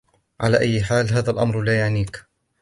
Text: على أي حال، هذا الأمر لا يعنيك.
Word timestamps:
على 0.41 0.59
أي 0.59 0.83
حال، 0.83 1.09
هذا 1.15 1.31
الأمر 1.31 1.61
لا 1.61 1.79
يعنيك. 1.79 2.25